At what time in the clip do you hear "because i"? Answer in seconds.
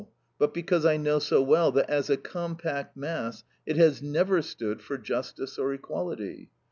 0.51-0.97